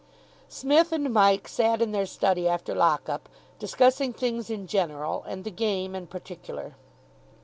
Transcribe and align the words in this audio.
Psmith 0.49 0.91
and 0.91 1.13
Mike 1.13 1.47
sat 1.47 1.79
in 1.79 1.91
their 1.91 2.07
study 2.07 2.47
after 2.47 2.73
lock 2.73 3.07
up, 3.07 3.29
discussing 3.59 4.11
things 4.13 4.49
in 4.49 4.65
general 4.65 5.23
and 5.27 5.43
the 5.43 5.51
game 5.51 5.93
in 5.93 6.07
particular. 6.07 6.73